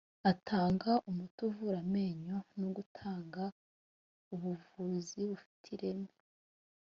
[0.31, 3.43] atanga umuti uvura amenyo no gutanga
[4.33, 6.11] ubuvuzi bufite ireme